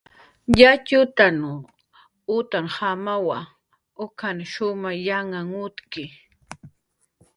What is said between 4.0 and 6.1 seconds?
ukan shumay yanhan utki